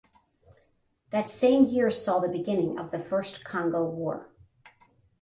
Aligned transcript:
That 1.11 1.29
same 1.29 1.65
year 1.67 1.91
saw 1.91 2.17
the 2.17 2.27
beginning 2.27 2.79
of 2.79 2.89
the 2.89 2.97
First 2.97 3.43
Congo 3.43 3.83
War. 3.85 4.31